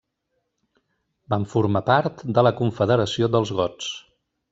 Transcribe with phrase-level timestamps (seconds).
[1.33, 3.93] Van formar part de la Confederació dels gots.